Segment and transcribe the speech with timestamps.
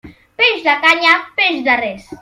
[0.41, 1.13] Peix de canya,
[1.43, 2.13] peix de res.